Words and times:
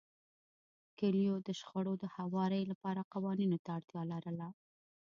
کلیو 0.99 1.35
د 1.47 1.49
شخړو 1.59 1.93
د 1.99 2.03
هواري 2.15 2.63
لپاره 2.71 3.01
قوانینو 3.13 3.57
ته 3.63 3.69
اړتیا 3.77 4.01
لرله. 4.13 4.47